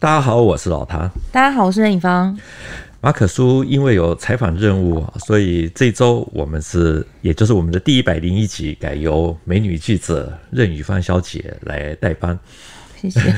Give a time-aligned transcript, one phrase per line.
[0.00, 1.10] 大家好，我是老谭。
[1.30, 2.34] 大家好，我是任以芳。
[3.02, 12.38] 马可叔因为有采访任务，所以这一周我们是，也就是我们的第一百零一集，改由美女记者任以芳小姐来代班。
[12.96, 13.20] 谢谢。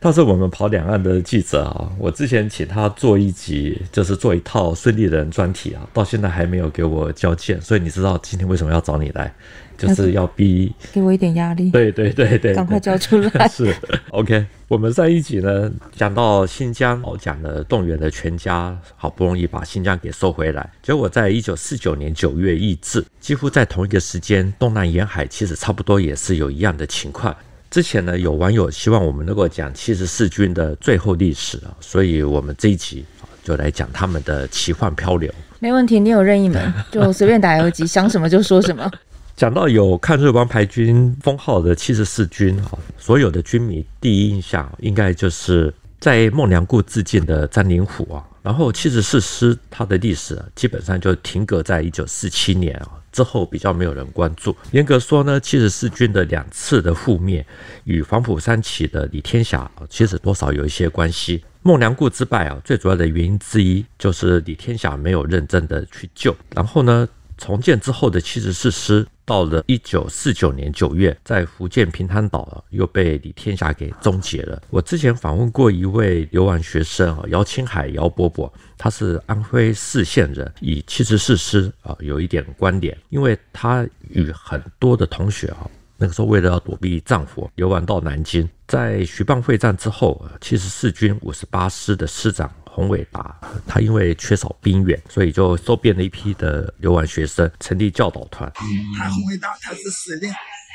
[0.00, 9.34] 他是我们跑两岸的记者啊，我之前请他做一集，就是做一套孙立人专题啊，到现在还没有给我交件，所以你知道今天为什么要找你来，
[9.76, 11.70] 就是要逼给我一点压力。
[11.70, 13.46] 对对对对，赶快交出来。
[13.48, 13.74] 是
[14.10, 14.46] OK。
[14.66, 27.34] 我们在一起呢讲到新疆，讲了动员了全家，好不容易把新疆给收回来，结果在一九四九年九月易帜，几乎在同一个时间，东南沿海其实差不多也是有一样的情况。
[27.70, 33.04] 之前呢，有网友希望我们能够讲七十四军的最后历史啊，所以我们这一集
[33.44, 35.32] 就来讲他们的奇幻漂流。
[35.60, 38.90] 没问题，你有任意门，就随便打游击，想什么就说什么。
[39.36, 52.90] 讲到有抗日王牌军封号的七十四军啊，所有的军迷第一印象应该就是在孟良崮自尽的詹灵甫啊，然后七十四师它的历史，基本上就停格在一九四七年啊。
[53.10, 54.56] 之后比较没有人关注。
[54.72, 57.44] 严格说呢，七十四军的两次的覆灭
[57.84, 61.44] 与黄埔三起的李天霞其实多少有一些关系。
[61.62, 66.34] 孟良崮之败啊，最主要的原因之一就是李天霞没有认真的去救。
[66.54, 69.04] 然后呢，重建之后的七十四师。
[69.24, 74.62] 到了一九四九年九月，在福建平潭岛又被李天霞给终结了。
[74.70, 88.48] 我之前访问过一位留完学生啊，姚青海姚伯伯，他是安徽泗县人，以七十四师啊有一点观点，因为他与很多的同学啊，那个时候为了要躲避战火，流亡到南京。
[88.66, 92.50] 在徐蚌会战之后，七十四军五十八师的师长。
[92.74, 98.52] 洪伟达，他因为缺少兵员，所以就收编了一批的留完学生，成立教导团。
[98.98, 100.28] 他洪伟达他是司令，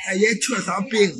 [0.05, 1.14] 他也缺少兵，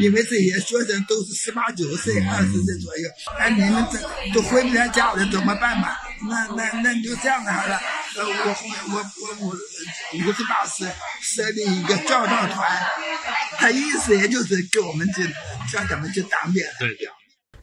[0.00, 3.08] 因为这些学生都是十八九岁、二十岁左右，
[3.38, 5.90] 那你们这都回不了家了，怎么办嘛？
[6.28, 7.78] 那那那你就这样的好了。
[8.16, 10.84] 呃，我后面我我我五十八师
[11.20, 12.82] 设立一个教导团，
[13.56, 15.24] 他意思也就是给我们去
[15.72, 16.60] 叫咱们去当兵。
[16.80, 16.90] 对。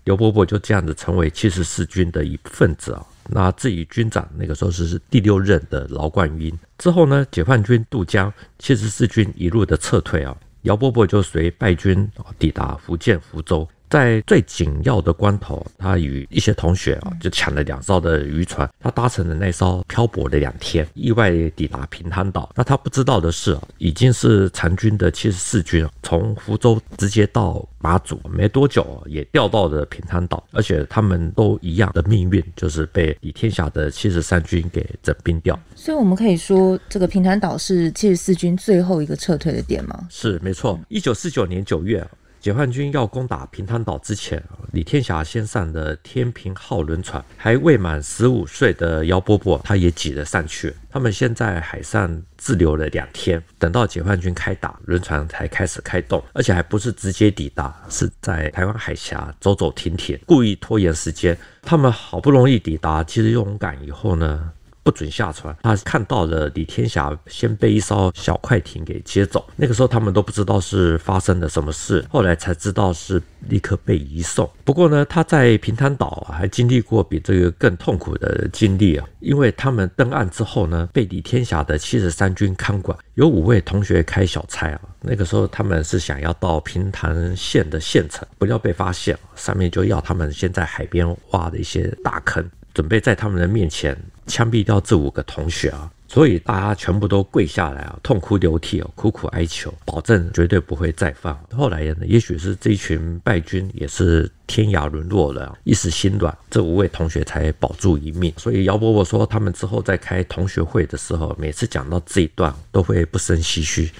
[0.10, 3.06] 姚伯伯就这样子成为七十四军的一份子啊。
[3.30, 6.52] 那至于军长，那个时候是第六任的劳冠英。
[6.80, 12.10] 之后呢，解放军渡江，七十四军一路的撤退啊，姚伯伯就随败军
[12.40, 13.68] 抵达福建福州。
[13.90, 18.70] 在最紧要的关头，他与一些同学啊，就抢了两艘的渔船。
[18.80, 22.52] 他搭乘的那艘漂泊了两天，意外抵达平潭岛。
[22.56, 30.44] 那他不知道的是，已经是残军的七十四军从福州直接到马祖，没多久也调到了平潭岛。
[30.52, 35.60] 而且他们都一样的命运，就是被李天霞的七十三军给整并掉。
[35.76, 40.08] 所以我们可以说，这个平潭岛是七十四军最后一个撤退的点吗？
[40.10, 40.80] 是，没错。
[40.90, 42.08] 一九四九年九月。
[42.40, 44.42] 解放军要攻打平潭岛之前，
[44.72, 50.74] 李天霞先上的天平号轮船，还未满十五岁的姚伯伯，他也挤了上去。
[50.90, 61.38] 他们先在海上滞留了两天，等到解放军开打，轮船才开始开动，而且还不是直接抵达，是在台湾海峡走走停停，故意拖延时间。
[61.62, 64.50] 他们好不容易抵达基隆港以后呢，
[64.90, 65.56] 不准下船。
[65.62, 74.50] 他看到了李天霞先被一艘小快艇给接走，那个时候他们都不知道是发生了什么事，后来才知道是立刻被移送。
[74.66, 92.44] 不过呢，他在平潭岛还经历过比这个更痛苦的经历啊，因为他们登岸之后呢，被李天霞的七十三军看管，有五位同学开小差啊，那个时候他们是想要到平潭县的县城，不料被发现，上面就要他们先在海边挖的一些大坑。
[92.72, 93.98] 准备在他们的面前
[94.30, 101.38] 枪毙掉这五个同学啊，所以大家全部都跪下来啊，痛哭流涕啊，苦苦哀求，保证绝对不会再犯。
[101.52, 108.32] 后来呢，也许是这一群败军也是天涯沦落了，一时心软，这五位同学才保住一命。
[108.38, 113.92] 所以姚伯伯说，他们之后在开同学会的时候，每次讲到这一段，都会不胜唏嘘。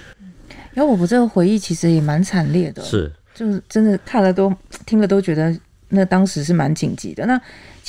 [0.74, 4.54] 姚伯伯这个回忆其实也蛮惨烈的，是，就是真的看了都
[4.86, 5.54] 听了都觉得。
[5.92, 7.26] 那当时是蛮紧急的。
[7.26, 7.36] 那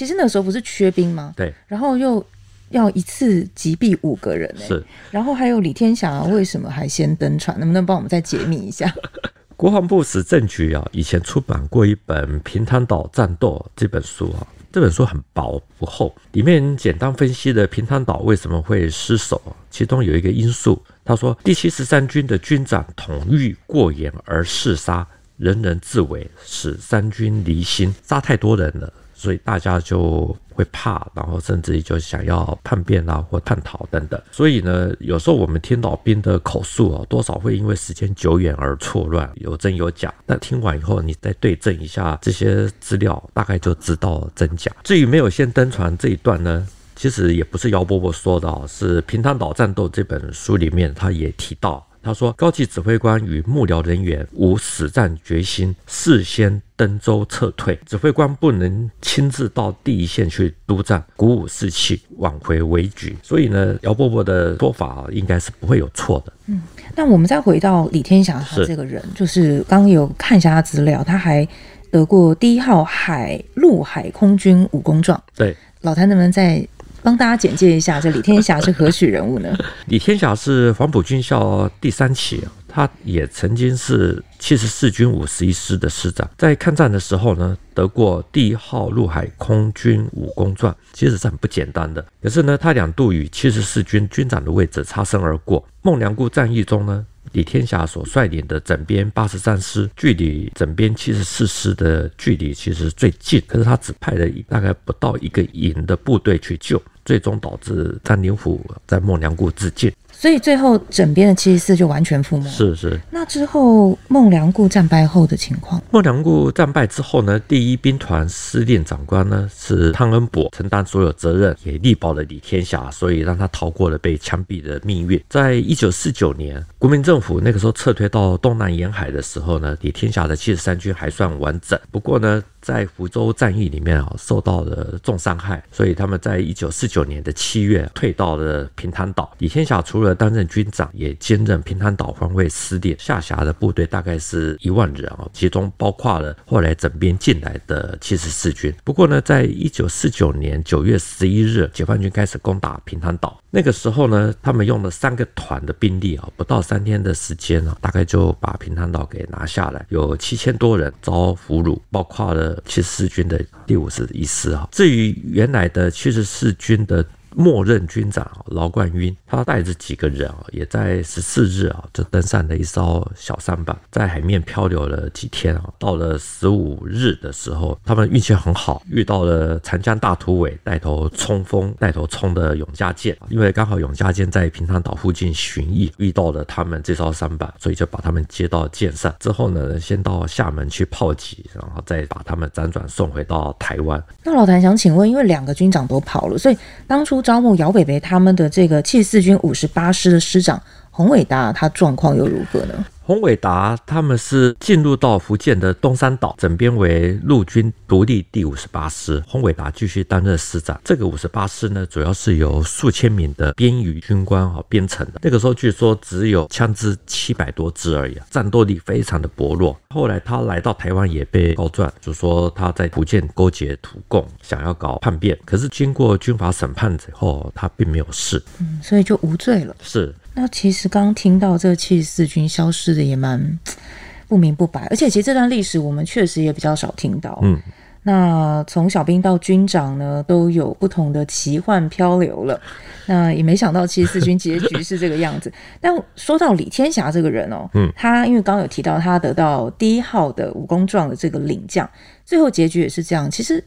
[0.01, 1.31] 其实那时候不是缺兵吗？
[1.37, 1.53] 对。
[1.67, 2.25] 然后又
[2.71, 4.83] 要一次击毙五个人，是。
[5.11, 7.55] 然后还有李天霞为什么还先登船？
[7.59, 8.91] 能不能帮我们再解密一下？
[9.55, 19.39] 国防部史政局啊，以前出版过一本《平潭岛战斗》这本书啊，这本书很薄不厚，里面简单分析了平潭岛为什么会失守。
[19.69, 25.07] 其中有一个因素，他说第七十三军的军长统御过严而嗜杀。
[25.37, 34.19] 人人自危，使三军离心，杀太多人了，所以大家就会怕，然后甚至于就想要叛变啊或叛逃等等。
[34.31, 40.11] 所以呢，有时候我们听老兵的口述哦，多少会因为时间久远而错乱，有真有假。
[40.25, 44.71] 但听完以后，你再对证一下这些资料，大概就知道真假。
[44.83, 51.85] 至于没有先登船这一段呢，其实也不是姚伯伯说的，是《平潭岛战斗》这本书里面他也提到。
[52.03, 57.79] 他说：“高级指挥官与幕僚人员无死战决心，事先登舟撤退。
[57.85, 63.15] 指挥官不能亲自到第一线去督战，鼓舞士气，挽回危局。
[63.21, 66.33] 所以呢，姚伯伯的说法应该是不会有错的。
[66.47, 66.63] 嗯，
[66.95, 71.47] 那我们再回到李天祥他这个人，是就是刚有看一下他资料，他还
[71.91, 75.21] 得过第一号海陆海空军武功状。
[75.35, 76.67] 对，老谭能不能再？”
[77.03, 79.55] 帮大家简介一下，这李天霞是何许人物呢？
[79.87, 92.05] 李天霞是黄埔军校第三期，他也曾经是七十四军五十一师的师长，在抗战的时候呢，得过第一号陆海空军武功状，其实是很不简单的。
[92.21, 95.65] 可是呢，他两度与七十四军军长的位置擦身而过。
[95.81, 106.81] 孟良崮战役中呢，李天霞所率领的整编八十三师，距离整编七十四师的距离其实最近，可是他只派了大概不到一个营的部队去救。
[107.03, 109.91] 最终导致张灵甫在孟良崮自尽，
[110.21, 112.47] 所以最后整编的七十四就完全覆没。
[112.47, 113.01] 是是。
[113.09, 115.81] 那之后孟良崮战败后的情况？
[115.89, 125.19] 孟良崮战败之后呢，第一兵团司令长官呢是汤恩伯，承担所有责任，也力保了李天霞，所以让他逃过了被枪毙的命运。
[125.27, 131.79] 在一九四九年，国民政府那个时候撤退到东南沿海的时候呢，李天霞的七十三军还算完整。
[131.89, 139.33] 不过呢，在福州战役里面啊，受到了重伤害，所以他们在一九四九年的七月退到了平潭岛。
[139.39, 148.73] 李天霞除了担任军长，也兼任平潭岛防卫司令，下辖的部队大概是一万人啊，其中包括了后来整编进来的七十四军。
[148.83, 153.41] 不过呢，在一九四九年九月十一日，解放军开始攻打平潭岛。
[153.49, 162.51] 那个时候呢，他们用了三个团的兵力啊，不到三天的时间啊，大概就把平潭岛给拿下来，有七千多人遭俘虏，包括了。
[162.65, 167.05] 七十四军的第五十一师啊，至于原来的七十四军的。
[167.35, 175.69] 默认军长劳冠英，他带着几个人啊，也在十四日啊，就登上了一艘小舢板，在海面漂流了几天啊。
[175.79, 189.13] 到了十五日的时候，他们运气很好，遇到了长江大突围带头冲锋、带头冲的永嘉舰，因为刚好永嘉舰在平潭岛附近巡弋，遇到了他们这艘舢板，所以就把他们接到舰上。
[189.19, 194.03] 之后呢，先到厦门去炮击，然后再把他们辗转送回到台湾。
[194.23, 196.57] 那老谭想请问，因为两个军长都跑了，所以
[196.87, 197.20] 当初。
[197.21, 202.85] 招募姚北北他们的这个七十四军五十八师的师长洪伟达，他状况又如何呢？
[203.11, 209.21] 洪伟达他们是进入到福建的东山岛，整编为陆军独立第五十八师。
[209.27, 210.79] 洪伟达继续担任师长。
[210.81, 215.19] 这个五十八师呢，主要是由数千名的编余军官啊编成的。
[215.21, 219.77] 那个时候据说只有枪支七百多支而已，战斗力非常的薄弱。
[219.89, 225.37] 后来他来到台湾也被告状，就说他在福建勾结土共，想要搞叛变。
[225.43, 229.75] 可是经过军法审判之后，他并没有事，嗯，所以就无罪了。
[229.81, 230.15] 是。
[230.33, 233.59] 那其实刚听到这七十四军消失的也蛮
[234.27, 237.37] 不明不白，而且其实这段历史我们确实也比较少听到。
[237.43, 237.59] 嗯，
[238.03, 242.59] 那从小兵到军长呢，都有不同的奇幻漂流了。
[243.07, 245.51] 那也没想到七十四军结局是这个样子。
[245.81, 251.89] 但说到李天霞这个人哦，嗯，他因为刚刚有提到他得到第一号的武功状的这个领将，
[252.25, 253.29] 最后结局也是这样。
[253.29, 253.63] 其实。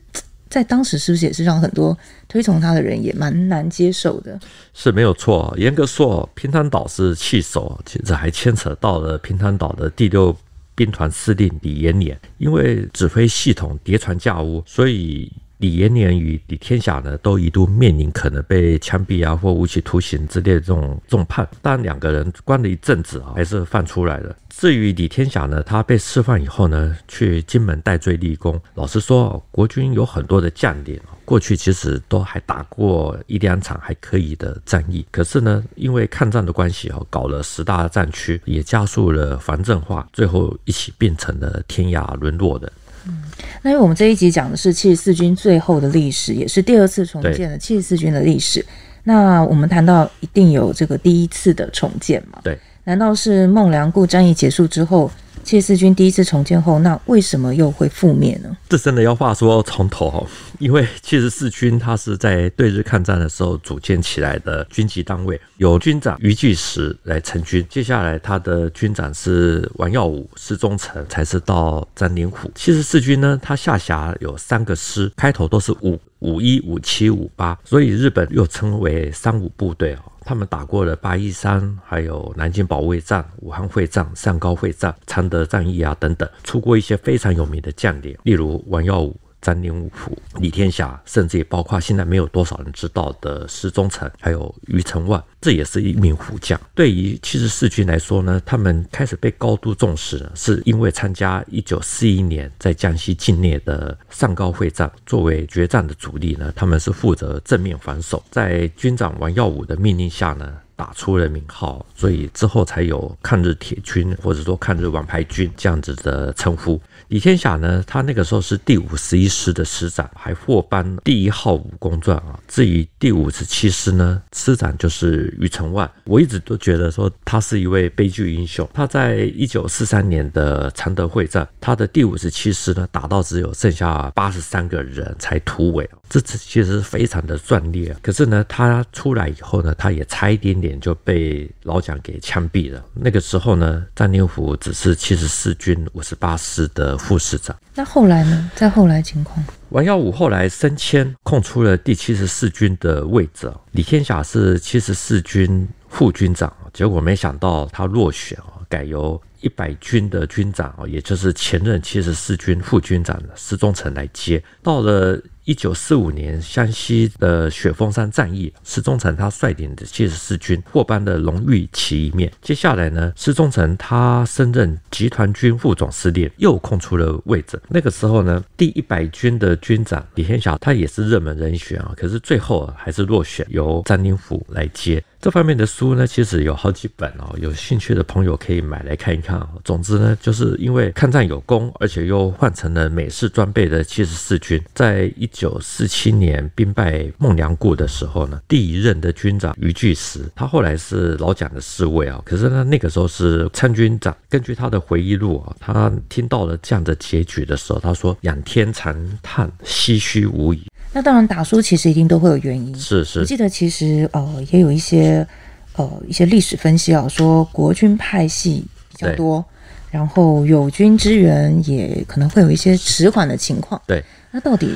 [0.54, 4.38] 在当时是不是也是让很多推崇他的人也蛮难接受的？
[4.72, 10.36] 是没有错，严格说，平潭岛是弃守，其实还牵扯到了平潭岛的第六
[10.76, 15.32] 兵团司令李延年，因为指挥系统叠船架屋，所以。
[15.64, 21.48] 李延年与李天霞呢，都一度面临可能被枪毙啊，或无期徒刑之类的这种重判。
[21.62, 24.36] 但两个人关了一阵子啊，还是放出来了。
[24.50, 28.60] 至于李天霞呢，他被释放以后呢，去金门戴罪立功。
[28.74, 35.02] 老实说，国军有很多的将领，过去其实都还打过一两场还可以的战役。
[35.10, 42.70] 可是呢，因为抗战的关系啊，搞了十大战区，也加速了防震化，最后一起变成了天涯沦落的。
[43.06, 43.22] 嗯，
[43.62, 48.64] 那因为我们这一集讲的是七十四军最后的历史，也是第二次重建的七十四军的历史。
[49.02, 52.40] 那我们谈到一定有这个第一次的重建嘛？
[52.42, 55.10] 对，难道是孟良崮战役结束之后？
[55.44, 58.56] 七十四军第一次重建后，那为什么又会覆灭呢？
[58.68, 60.26] 这真的要话说从头，
[60.58, 72.50] 因为七十四军它是在对日抗战的时候组建起来的军级单位，由军长俞济时来成军，接下来他的军长是王耀武、施宗成，才是到詹灵虎。
[72.54, 76.00] 七十四军呢，他下辖有三个师，开头都是五。
[76.20, 79.98] 五一、五七、五八，所以日本又称为三五部队哦。
[80.24, 89.14] 他们打过了八一三，还有南京保卫战、武汉会战、上高会战、常德战役啊等等，出过一些非常有名的将领，例如王耀武。
[89.44, 96.58] 詹宁府、李天霞，甚至也包括现在没有多少人知道的施中成，还有余承万，这也是一名虎将。
[96.74, 110.54] 对于七十四军来说呢，他们开始被高度重视，是因为参加一九四一年在江西境内的上高会战，作为决战的主力呢，他们是负责正面防守，在军长王耀武的命令下呢。
[110.76, 116.80] 打出了名号，所以之后才有抗日铁军或者说抗日王牌军这样子的称呼。
[117.08, 122.38] 李天霞呢，他那个时候是第五十一师的师长，还获颁第一号武功传啊。
[122.48, 125.90] 至于第五十七师呢，师长就是余承万。
[126.04, 128.68] 我一直都觉得说他是一位悲剧英雄。
[128.72, 137.94] 他在一九四三年的常德会战，他的第五十七师呢，打到只有剩下八十三个人才突围，这次其实非常的壮烈。
[138.00, 142.84] 可是呢，他出来以后呢，他也差一点点就被老蒋给枪毙了。
[142.94, 147.56] 那个时候呢，张灵甫只是七十四军五十八师的副师长。
[147.74, 148.50] 那后来呢？
[148.54, 153.50] 在后来情况，王耀武后来升迁，空出了第七十四军的位置。
[153.72, 164.40] 李天霞是七十四军副军长，结果没想到他落选，改由一百军的军长，也就是前任七十四军副军长的施宗成来接。
[164.62, 165.20] 到了。
[165.44, 170.62] 一九四五年湘西的雪峰山战役，施宗成他率领的七十四军。
[170.70, 172.32] 获颁的荣誉旗一面。
[172.40, 175.56] 接下来呢，施宗成他升任集团军。
[175.58, 177.60] 副总司令，又空出了位置。
[177.68, 179.34] 那个时候呢，第一百军。
[179.38, 179.84] 的军。
[179.84, 185.02] 长李天霞他也是热门人选啊，可是最后还是落选，由张宁甫来接。
[185.20, 189.40] 这方面的书呢，其实有好几本哦，有兴趣的朋友可以买来看一看。
[189.64, 204.16] 总之呢，就是因为抗战有功，而且又换成了美式装备的七十四军，在一九四七年兵败孟良崮的时候呢，第一任的军长余巨石，他后来是老蒋的侍卫啊，可是呢，那个时候是参军长。
[204.30, 210.62] 根据他的回忆录啊，他听到了这样的结局的时候，他说：“仰天长叹，唏嘘无已。”
[210.94, 212.72] 那当然，打输其实一定都会有原因。
[212.78, 215.26] 是是，我记得其实呃也有一些
[215.74, 219.44] 呃一些历史分析啊，说国军派系比较多，
[219.90, 223.82] 然后友军支援也可能会有一些迟缓的情况。
[223.88, 224.70] 对，那到底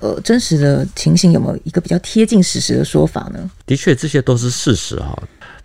[0.00, 3.50] 呃真实的情形有没有一个比较贴近事实的说法呢？
[3.66, 5.16] 的确，这些都是事实哈。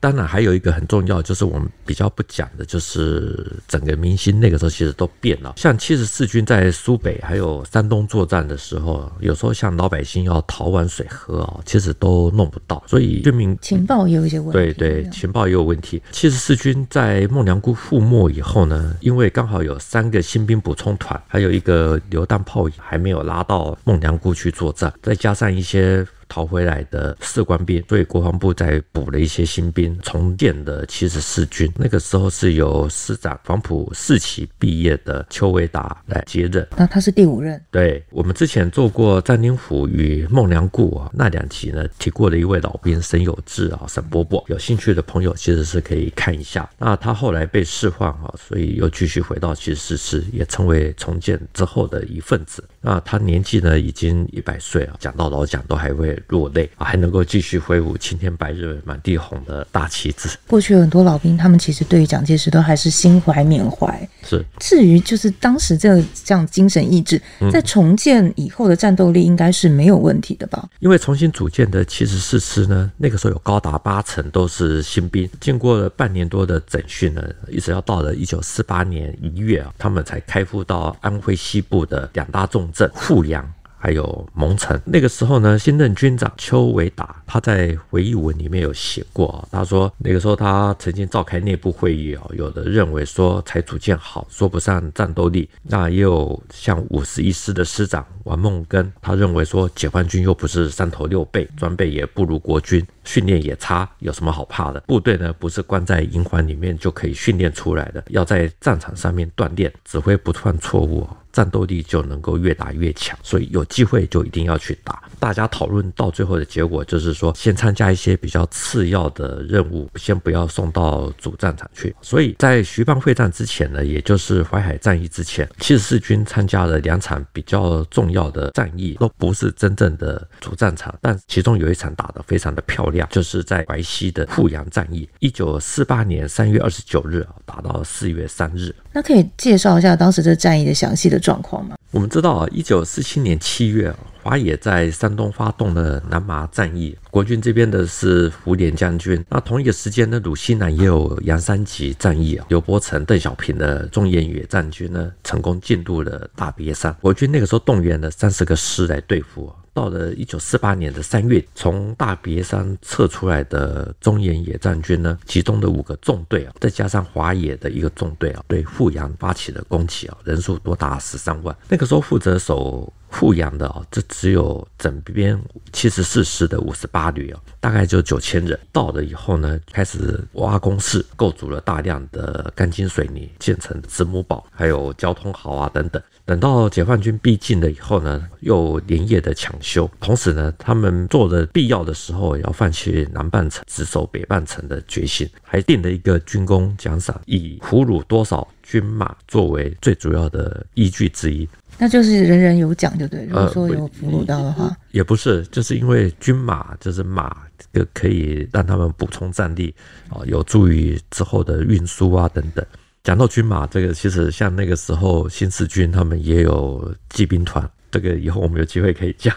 [0.05, 5.55] 当然，还有一个很重要，就是我们比较不讲的，就是整个明星那个时候其实都变了。
[5.57, 12.83] 像七十四军在苏北还有山东作战的时候，有时候像老百姓要讨碗水喝啊，其实都弄不到。
[12.85, 14.53] 所以军民情报也有一些问题。
[14.53, 15.99] 对对，情报也有问题。
[16.11, 26.05] 七十四军在孟良崮覆没以后呢，因为刚好有三个新兵补充团，还有一个榴弹炮还没有拉到孟良崮去作战，再加上一些。
[26.27, 31.71] 逃回来的士官兵，所以国防部再补了一些新兵，重建的七十四军。
[31.75, 36.67] 那个时候是由师长黄埔四期毕业的邱维达来接任。
[36.75, 37.61] 那他是第五任。
[37.71, 44.43] 对，我们之前做过詹宁府与孟良崮啊那两集呢，提过的一位老兵沈有志啊，沈伯伯。
[44.47, 46.69] 有兴趣的朋友其实是可以看一下。
[46.77, 52.63] 那他后来被释放啊，所以又继续回到七十四师，也成为重建之后的一份子。
[52.81, 56.14] 那他年纪呢已经一百岁啊，讲到老蒋都还会。
[56.27, 60.29] 落泪啊，还能够继续挥舞青天白日满地红的大旗子。
[60.47, 64.07] 过去很多老兵，他们其实对于蒋介石都还是心怀缅怀。
[64.23, 70.59] 是，至于就是当时这个这样精神意志，在重建以后的战斗力应该是没有问题的吧？
[70.63, 83.47] 嗯、因为重新组建的七十四师呢，那个时候有高达八成都是新兵，经过了半年多的整训呢，一直要到了一九四八年一月啊，他们才开赴到安徽西部的两大重镇阜阳。
[83.85, 104.79] 还有蒙城，那个时候呢，新任军长邱维达他在回忆文里面有写过，他说那个时候他曾经召开内部会议哦，有的认为说才组建好，说不上战斗力，那也有像五十一师的师长王孟根，他认为说解放军又不是三头六臂，装备也不如国军，训练也差，有什么好怕的？
[104.87, 111.07] 部队呢不是关在营房里面就可以训练出来的，要在战场上面锻炼，指挥不犯错误。
[111.35, 115.03] 战斗力就能够越打越强，所以有机会就一定要去打。
[115.19, 121.93] 大家讨论到最后的结果就是说，先参加一些比较次要的任务，先不要送到主战场去。
[122.01, 138.73] 所以在徐蚌会战之前呢，也就是淮海战役之前，七十四军参加了两场比较重要的战役，都不是真正的主战场，但其中有一场打得非常的漂亮，就是在淮西的阜阳战役，一九四八年三月二十九日，打到四月三日。
[138.93, 141.19] 那可以介绍一下当时这战役的详细的。
[141.25, 141.75] 状况吗？
[141.89, 143.91] 我们知道啊，一九四七年七月，
[144.21, 149.25] 华野在山东发动了南麻战役，国军这边的是福田将军。
[149.27, 156.95] 那同一个时间呢，鲁西南也有杨三吉战役啊，刘伯承、邓小平的中野野战军呢，成功进入了大别山。
[157.01, 159.51] 国军那个时候动员了三十个师来对付。
[159.75, 171.53] 到了一九四八年的三月，从大别山撤出来的中野野战军呢，其中的五个纵队啊，再加上华野的一个纵队啊，对阜阳发起了攻击啊，人数多达十三万。
[171.67, 175.37] 那个时候负责守阜阳的啊，这只有整编
[175.73, 178.57] 七十四师的五十八旅啊，大概就九千人。
[178.71, 186.01] 到了以后呢，开始挖工事，构筑了大量的钢筋水泥，建成子母堡，还有交通壕啊等等。
[186.25, 201.47] 等到解放军逼近了以后呢，又连夜的抢修，同时呢，他们做的必要的时候要放弃南半城，只守北半城的决心，还定了一个军功奖赏，以俘虏多少军马作为最主要的依据之一。
[201.77, 203.25] 那就是人人有奖，就对。
[203.25, 207.37] 如果说有俘虏到的话，也不是，就是因为军马就是马，
[207.71, 209.75] 就可以让他们补充战力
[210.09, 212.65] 啊，有助于之后的运输啊等等。
[213.05, 219.31] 讲到军马，这个其实像那个时候新四军他们也有骑兵团，这个以后我们有机会可以讲。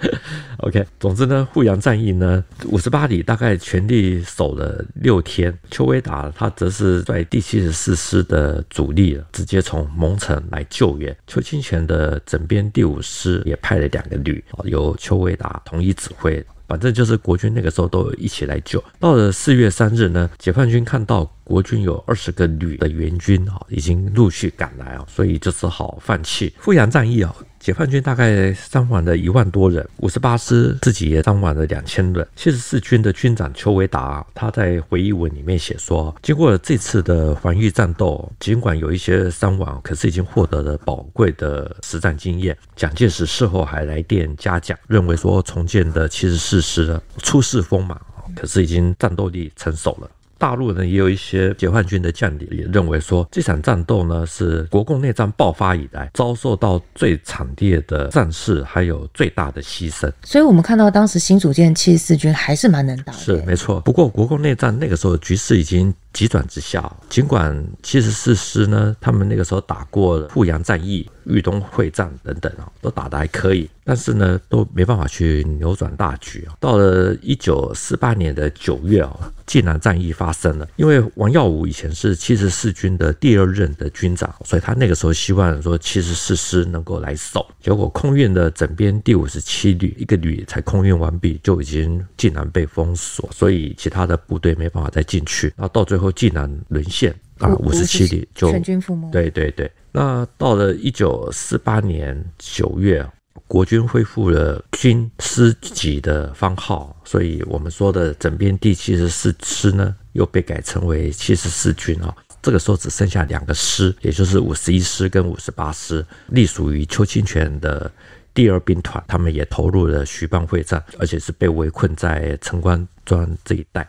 [0.60, 11.14] OK，总之呢，阜阳战役呢，五十八旅大概全力守了六天，邱维达他则是率第七十四师的主力，直接从蒙城来救援。
[11.26, 16.42] 邱清泉的整编第五师也派了两个旅，由邱维达统一指挥。
[16.66, 18.82] 反正就是国军那个时候都一起来救。
[19.00, 26.54] 到了四月三日呢，解放军看到国军有二十个旅的援军啊，已经陆续赶来啊，所以就只好放弃。
[26.60, 27.34] 阜阳战役啊。
[27.58, 32.26] 解放军大概伤亡了一万多人，五十八师自己也伤亡了两千人。
[32.34, 42.56] 七十四军的军长邱维达他在回忆文里面写说，经过这次的防御战斗，尽管有一些伤亡，可是已经获得了宝贵的实战经验。
[42.74, 48.00] 蒋介石事后还来电嘉奖，认为说重建的七十四师初试锋芒，
[48.34, 50.10] 可是已经战斗力成熟了。
[50.40, 60.10] 大陆呢，也有一些解放军的将领也认为说，这场战斗呢是国共内战爆发以来遭受到最惨烈的战事，还有最大的牺牲。
[60.22, 63.18] 所以，我们看到当时新组建七十四军还是蛮能打的。
[63.18, 65.94] 是没错，不过国共内战那个时候局势已经。
[66.12, 76.54] 急转直下，尽管七十四师呢，他们那个时候打过了阜阳战役、豫东会战等等啊，都打得还可以，但是呢，都没办法去扭转大局啊。
[76.60, 80.68] 到了一九四八年的九月啊，济南战役发生了。
[80.76, 87.44] 因为王耀武以前是七十四军的第二任的军长，所以他那个时候希望说七十四师能够来守。
[87.60, 95.52] 结果空运的整编第五十七旅一个旅才空运完毕，就已经济南被封锁，所以其他的部队没办法再进去。
[95.56, 99.10] 然后到最后济南沦陷啊，五十七旅就全军覆没。
[99.10, 103.04] 对对对，那到了一九四八年九月，
[103.50, 112.14] 国军恢复了军师级的番号，所以我们说的整编第七十四师呢，又被改称为七十四军啊。
[112.40, 117.90] 这个时候只剩下两个师，也就是五十一师跟五十八师，隶属于邱清泉的
[118.32, 123.84] 第二兵团，他们也投入了徐蚌会战，而且是被围困在城关庄这一带。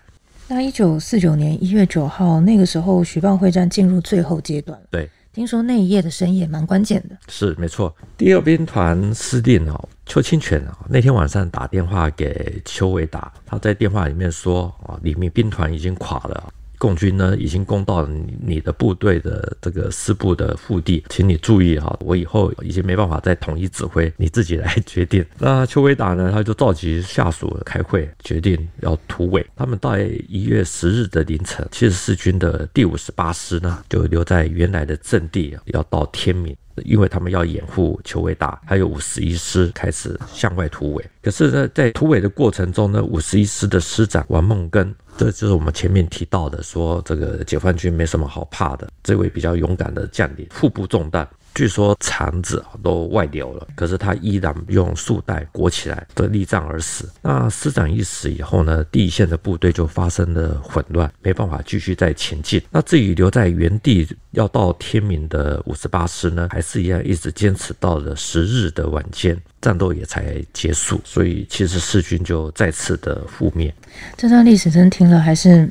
[0.48, 4.82] 那一九四九年一月九号，那个时候徐蚌会战进入最后阶段。
[4.90, 7.18] 对，听说那一夜的深夜蛮关键的。
[7.30, 16.54] 是没错，第二兵团司令哦，邱清泉哦，那天晚上打电话给邱伟达，他在电话里面说啊，李明兵团已经垮了。
[16.82, 18.10] 共军呢，已经攻到了
[18.44, 25.24] 你的部队的这个师部的腹地，请你注意哈，我以后已经没办法再统一指挥，你自己来决定。
[25.38, 29.46] 那邱维达呢，他就召集下属开会，决定要突围。
[29.56, 36.58] 他们在一月十日的凌晨，七十四军的第五十八师呢，就留在原来的阵地，要到天明。
[36.86, 41.06] 因为他们要掩护邱维达，还有五十一师开始向外突围。
[41.22, 51.28] 可是呢，在突围的过程中呢，五十一师的师长王孟根，这就是我们前面提到的，说这个解放军没什么好怕的，这位比较勇敢的将领，腹部中弹。
[51.54, 57.08] 据说肠子都外流了，可是他依然用束带裹起来，得力战而死。
[57.22, 62.60] 那师长一死以后呢，第一线的部队就发生了混乱，没办法继续再前进。
[62.72, 71.00] 那至于留在原地要到天明的五十八师呢，还是一样一直坚持到了十日的晚间，战斗也才结束。
[71.06, 73.74] 所以其实四军就再次的覆灭。
[74.18, 75.70] 这段历史真听了还是。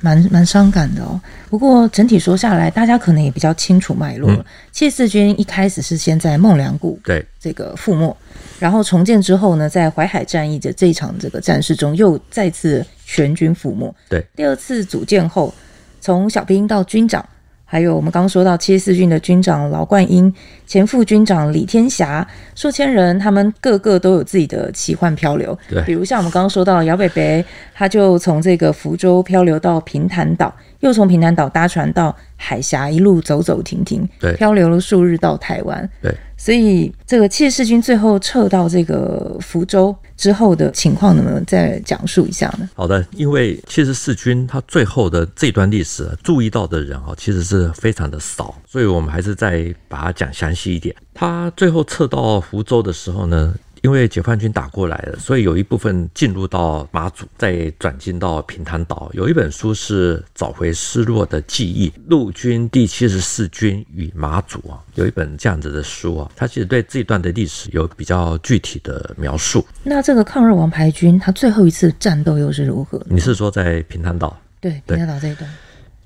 [0.00, 1.20] 蛮蛮伤感的哦，
[1.50, 4.46] 不过整体说下来，大家可能也比较清楚脉络了。
[4.70, 8.16] 七十四军一开始是先在孟良崮对这个覆没，
[8.60, 13.92] 然后重建之后呢，在淮海战役的这一场这个战事中，又再次全军覆没。
[14.08, 15.52] 对，第二次组建后，
[16.00, 17.28] 从小兵到军长，
[17.70, 20.32] 还有我们刚刚说到七十四军的军长劳冠英、
[20.66, 25.56] 前副军长李天霞，数千人，他们个个都有自己的奇幻漂流。
[25.68, 30.50] 对，比如像我们刚刚说到姚北北，他就从这个福州漂流到平潭岛，
[30.80, 35.86] 又从平潭岛搭船到海峡，一路走走停停，对，漂流了数日到台湾。
[36.00, 36.14] 对。
[36.40, 42.70] 所以，这个七十四军最后撤到这个福州之后的情况，能不能再讲述一下呢？
[42.74, 50.94] 好的，因为七十四军他最后的这段历史，注意到的人啊，其实是非常的少，所以我们还是再把它讲详细一点。
[51.12, 59.10] 他最后撤到福州的时候呢，因为解放军打过来了，所以有一部分进入到马祖，再转进到平潭岛。
[59.14, 69.64] 有一本书是找回失落的记忆，陆军第七十四军与马祖啊，有一本这样子的书啊，它其实对这一段的历史有比较具体的描述。
[69.82, 73.00] 那这个抗日王牌军，他最后一次战斗又是如何？
[73.08, 74.36] 你是说在平潭岛？
[74.60, 75.48] 对，平潭岛这一段。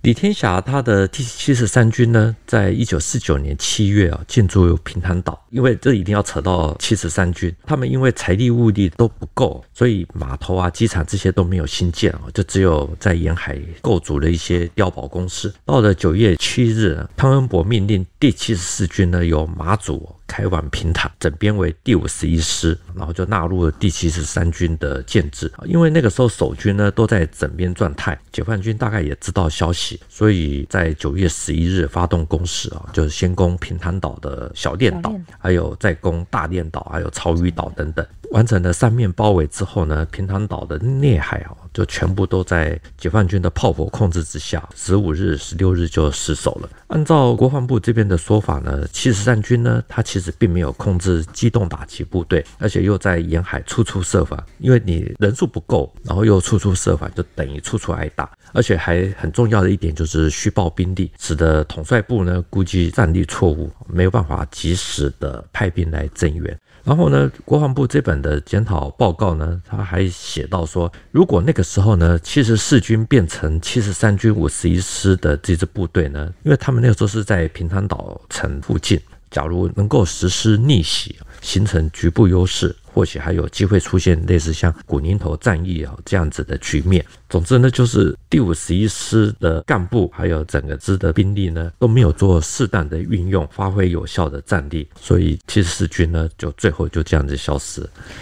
[0.02, 5.40] 李天霞他的第七十三军呢，在一九四九年七月啊，进驻平潭岛。
[5.50, 15.54] 因为这一定要扯到七十三军，他们因为财力物力都不够，所以码头啊、机场这些都没有新建啊，就只有在沿海构筑了一些碉堡工事。
[15.64, 25.52] 到了九月七日，汤恩伯命令第七十四军呢，由马祖开往平潭，整编为第五十一师，然后就纳入了第七十三军的建制。
[25.66, 35.12] 因为那个时候守军呢都在整编状态，解放军大概也知道消息，所以在九月十一日发动攻势啊，就是先攻平潭岛的小练岛。
[35.38, 44.66] 还有再攻大练岛，还有潮屿岛等等，完成了三面包围之后呢，平潭岛的内海啊，就全部都在解放军的炮火控制之下。
[44.74, 46.70] 十五日、十六日就失守了。
[46.86, 58.30] 按照国防部这边的说法呢，七十三军呢，它其实并没有控制机动打击部队，而且又在沿海处处设防，因为你人数不够，然后又处处设防，就等于处处挨打。
[58.54, 66.58] 而且还很重要的一点就是虚报兵力，使得统帅部呢估计战力错误，没有办法及时的派兵来增援。
[66.84, 79.00] 然后呢，国防部这本的检讨报告呢，他还写到说，如果那个时候呢，七十四军变成七十三军五十一师的这支部队呢，因为他们那个时候是在平潭岛城附近，
[79.32, 82.76] 假如能够实施逆袭，形成局部优势。
[82.94, 87.02] 或许还有机会出现类似像古宁头战役啊这样子的局面。
[87.26, 97.80] 总之呢，就是第五十一师的干部还有整个师的兵力呢都没有做适当的运用，发挥有效的战力，所以七十四军呢就最后就这样子消失。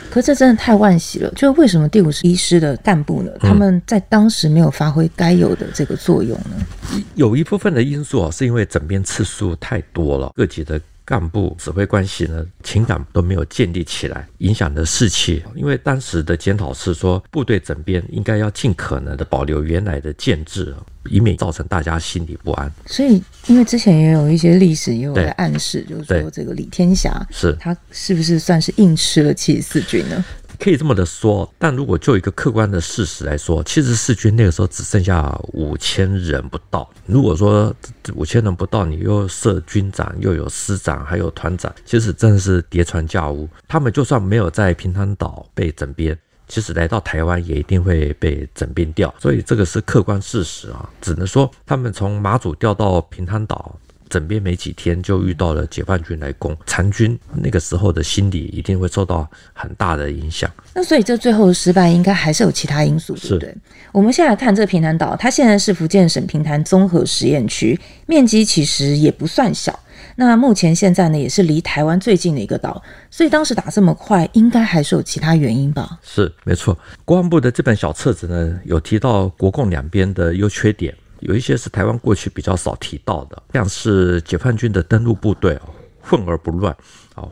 [0.08, 1.28] 可这真的太惋惜了。
[1.32, 6.64] 就是为什么第五十一师的干部呢，他们在当时没有发挥该有的这个作用呢？
[6.92, 10.80] 嗯，有一部分的因素啊，是因为整编次数太多了，各级的。
[11.10, 15.42] 干部指挥关系呢，情感都没有建立起来，影响了士气。
[15.56, 20.72] 因为当时的检讨是说，部队整编应该要尽可能的保留原来的建制，
[21.06, 22.72] 以免造成大家心里不安。
[22.86, 30.24] 所以，因为之前也有一些历史也有在暗示，就是说这个李天霞是他是不是算是硬吃了七十四军呢？
[30.60, 36.88] 可以这么的说，但如果就一个客观的事实来说，七十四军那个时候只剩下五千人不到。
[37.06, 37.74] 如果说
[38.14, 43.48] 五千人不到，你又设军长，又有师长，还有团长，其实真的是叠床架屋。
[43.66, 49.12] 他们就算没有在平潭岛被整编，其实来到台湾也一定会被整编掉。
[49.18, 53.78] 所以这个是客观事实啊，只能说他们从马祖调到平潭岛。
[54.10, 60.50] 整编没几天就遇到了解放军来攻，残军那个时候的心理一定会受到很大的影响。
[60.74, 63.54] 那所以这最后的失败应该还是有其他因素，对不对？
[63.92, 69.78] 我们现在来看这个平潭岛，它现在是福建省平潭综合实验区，面积其实也不算小。
[70.16, 75.98] 那目前现在呢，也是离台湾最近的一个岛，所以当时打这么快，应该还是有其他原因吧？
[76.02, 76.76] 是，没错。
[77.04, 80.94] 国防部的这本小册子呢，有提到国共两边的优缺点。
[81.20, 85.62] 有一些是台湾过去比较少提到的，像是解放军的登陆部队哦，
[86.00, 86.76] 混而不乱。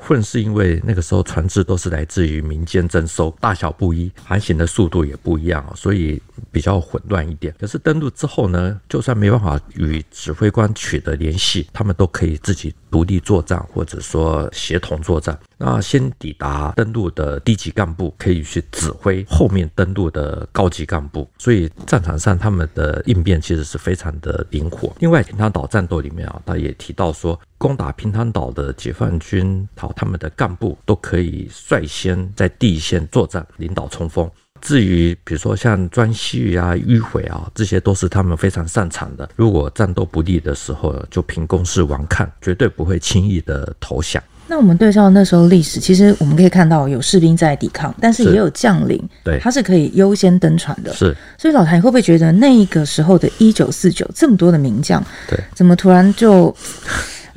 [0.00, 6.20] 混是因为那个时候船只都是来自于民间征收，大小不一，航行的速度也不一样，所以
[6.50, 7.54] 比较混乱一点。
[7.58, 15.38] 可是登陆之后呢，就算没办法与指挥官取得联系，他们都可以自己独立作战，或者说协同作战。
[15.60, 24.92] 那先抵达登陆的低级干部可以去指挥后面登陆的高级干部，所以战场上他们的应变其实是非常的灵活。
[25.00, 34.28] 另外，平潭岛战斗里面啊，他也提到说，攻打平潭岛的解放军，好，他们的干部都可以率先在第一线作战，领导冲锋。
[34.60, 39.28] 至于比如说像专续啊、迂回啊，这些都是他们非常擅长的。
[39.36, 44.20] 如果战斗不利的时候，就凭攻势顽抗，绝对不会轻易的投降。
[44.48, 50.92] 那我们对照那时候历史，其实我们可以看到有士兵在抵抗，但是也有将领，对，他是可以优先登船的。
[50.92, 56.52] 是，所以老谭，你会不会觉得那个时候的一九四九这么多的名将，对，怎么突然就？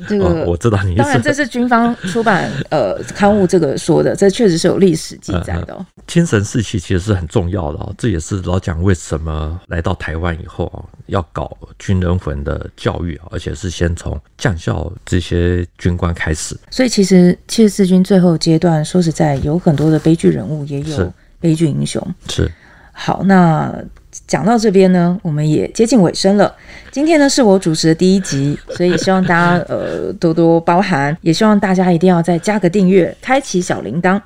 [0.08, 5.86] 这个、哦、我知道你，当然这是军方出版 呃刊物这个说的，这确实是有历史记载的、哦。
[6.06, 16.56] 精神士气其实是很重要的哦，这也是老蒋为什么来到台湾以后啊，要搞军人魂的教育，而且是先从将校这些军官开始。
[16.70, 22.06] 所以其实七十四军最后阶段，说实在有很多的悲剧人物，也有悲剧英雄。
[22.28, 22.50] 是。
[22.92, 23.74] 好，那。
[24.32, 26.50] 讲到这边呢，我们也接近尾声了。
[26.90, 34.18] 今天呢是我主持的第一集，所以希望大家呃多多包涵，也希望大家一定要再加个订阅，开启小铃铛。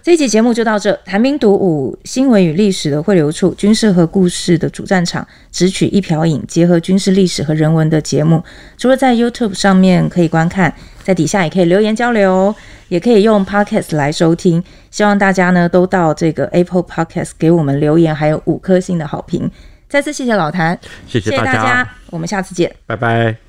[0.00, 8.40] 这一集节目就到这，谈兵读武，新闻与历史的汇流处，军事和故事的主战场，只取一瓢饮，结合军事历史和人文的节目。
[8.76, 10.72] 除了在 YouTube 上面可以观看，
[11.08, 12.54] 在底下也可以留言交流，
[12.88, 14.62] 也可以用 Podcast 来收听。
[14.90, 19.50] 希望大家呢都到这个 Apple Podcast 给我们留言，还有五颗星的好评。
[19.88, 23.47] 再次谢谢老谭，谢谢大家，我们下次见，拜拜。